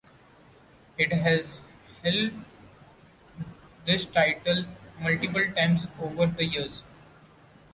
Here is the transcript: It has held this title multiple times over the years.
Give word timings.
It 0.97 1.13
has 1.13 1.61
held 2.01 2.31
this 3.85 4.03
title 4.03 4.65
multiple 4.99 5.45
times 5.53 5.85
over 5.99 6.25
the 6.25 6.43
years. 6.45 6.81